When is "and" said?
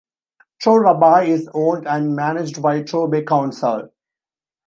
1.87-2.15